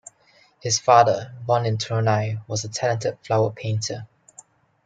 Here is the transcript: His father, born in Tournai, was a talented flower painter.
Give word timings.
His 0.59 0.79
father, 0.79 1.31
born 1.45 1.67
in 1.67 1.77
Tournai, 1.77 2.37
was 2.47 2.63
a 2.63 2.69
talented 2.69 3.19
flower 3.23 3.51
painter. 3.51 4.07